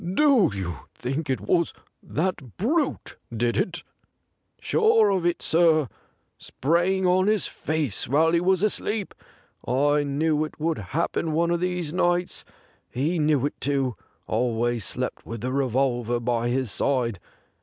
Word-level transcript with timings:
'Do 0.15 0.49
you 0.51 0.87
think 0.95 1.29
it 1.29 1.41
was 1.41 1.75
that 2.01 2.57
brute 2.57 3.17
did 3.31 3.55
it 3.55 3.83
?''Sure 4.59 5.11
of 5.11 5.27
it, 5.27 5.43
sir; 5.43 5.89
sprang 6.39 7.05
on 7.05 7.27
his 7.27 7.45
face 7.45 8.07
while 8.07 8.31
he 8.31 8.41
was 8.41 8.63
asleep. 8.63 9.13
I 9.63 10.01
knew 10.01 10.43
it 10.43 10.59
would 10.59 10.79
happen 10.79 11.33
one 11.33 11.51
of 11.51 11.59
these 11.59 11.93
nights. 11.93 12.43
He 12.89 13.19
knew 13.19 13.45
it 13.45 13.61
too; 13.61 13.95
always 14.25 14.85
slept 14.85 15.23
with 15.23 15.41
the 15.41 15.53
revolver 15.53 16.19
by 16.19 16.47
his 16.49 16.71
side. 16.71 17.19